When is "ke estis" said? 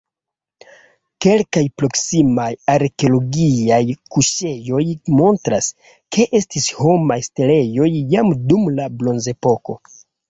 6.17-6.69